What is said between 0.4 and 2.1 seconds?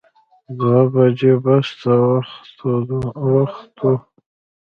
دوه بجې بس ته